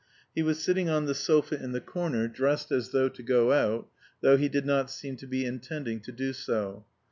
[0.33, 3.87] He was sitting on the sofa in the corner, dressed as though to go out,
[4.21, 6.87] though he did not seem to be intending to do so.